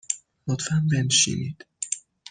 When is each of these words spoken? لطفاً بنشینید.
لطفاً 0.47 0.87
بنشینید. 0.91 1.65